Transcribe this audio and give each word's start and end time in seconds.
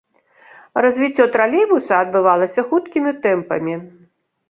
Развіццё 0.85 1.27
тралейбуса 1.35 1.93
адбывалася 2.07 2.67
хуткімі 2.73 3.11
тэмпамі. 3.31 3.81